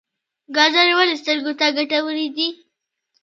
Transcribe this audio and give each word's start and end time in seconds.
ګازرې 0.55 0.93
ولې 0.97 1.15
سترګو 1.21 1.51
ته 1.59 1.65
ګټورې 1.91 2.27
دي؟ 2.35 2.47